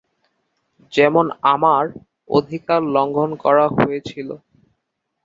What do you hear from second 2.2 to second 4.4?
অধিকার লঙ্ঘন করা হয়েছিল।